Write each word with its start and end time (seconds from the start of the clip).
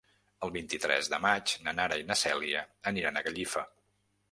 El 0.45 0.53
vint-i-tres 0.53 1.09
de 1.15 1.19
maig 1.25 1.53
na 1.67 1.75
Nara 1.81 1.99
i 2.03 2.07
na 2.09 2.17
Cèlia 2.23 2.65
aniran 2.95 3.21
a 3.23 3.27
Gallifa. 3.31 3.67